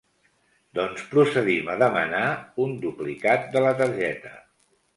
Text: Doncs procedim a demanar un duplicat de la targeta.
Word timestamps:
Doncs 0.77 1.03
procedim 1.11 1.69
a 1.75 1.75
demanar 1.83 2.23
un 2.65 2.73
duplicat 2.89 3.47
de 3.57 3.65
la 3.69 3.77
targeta. 3.85 4.37